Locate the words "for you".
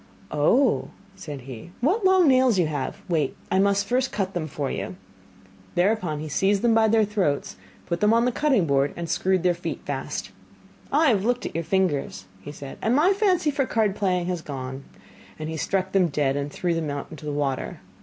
4.47-4.95